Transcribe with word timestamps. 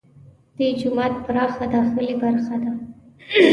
دې 0.57 0.67
جومات 0.79 1.13
پراخه 1.25 1.65
داخلي 1.73 2.15
برخه 2.21 2.55
ده. 2.63 2.71